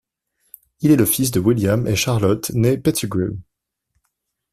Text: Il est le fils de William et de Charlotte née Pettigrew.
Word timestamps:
Il 0.79 0.89
est 0.89 0.95
le 0.95 1.05
fils 1.05 1.29
de 1.29 1.39
William 1.39 1.85
et 1.85 1.91
de 1.91 1.95
Charlotte 1.95 2.49
née 2.55 2.75
Pettigrew. 2.75 3.37